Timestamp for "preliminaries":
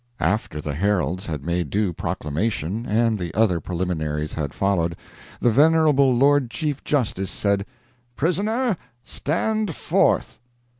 3.59-4.33